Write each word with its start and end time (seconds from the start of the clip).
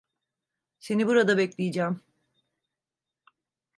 Seni 0.79 1.07
burada 1.07 1.37
bekleyeceğim. 1.37 2.01